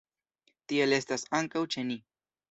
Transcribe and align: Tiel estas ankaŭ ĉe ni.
Tiel 0.71 0.95
estas 0.97 1.25
ankaŭ 1.39 1.63
ĉe 1.75 1.85
ni. 1.91 1.99